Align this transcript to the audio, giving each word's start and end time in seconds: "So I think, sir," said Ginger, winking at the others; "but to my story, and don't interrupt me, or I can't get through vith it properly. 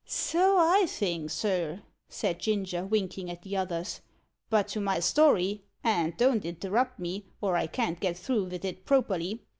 "So 0.07 0.57
I 0.57 0.87
think, 0.87 1.29
sir," 1.29 1.83
said 2.09 2.39
Ginger, 2.39 2.87
winking 2.87 3.29
at 3.29 3.43
the 3.43 3.55
others; 3.55 4.01
"but 4.49 4.67
to 4.69 4.81
my 4.81 4.99
story, 4.99 5.61
and 5.83 6.17
don't 6.17 6.43
interrupt 6.43 6.97
me, 6.97 7.25
or 7.39 7.55
I 7.55 7.67
can't 7.67 7.99
get 7.99 8.17
through 8.17 8.47
vith 8.47 8.65
it 8.65 8.83
properly. 8.83 9.43